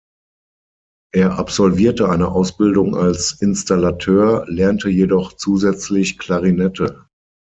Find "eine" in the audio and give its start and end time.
2.09-2.29